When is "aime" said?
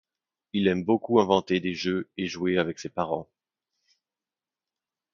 0.67-0.83